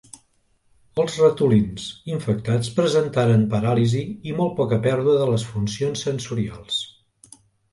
Els 1.01 1.17
ratolins 1.23 1.83
infectats 2.13 2.71
presentaren 2.79 3.45
paràlisi 3.53 4.03
i 4.31 4.35
molt 4.41 4.57
poca 4.61 4.81
pèrdua 4.89 5.17
de 5.21 5.29
les 5.35 5.47
funcions 5.51 6.07
sensorials. 6.09 6.83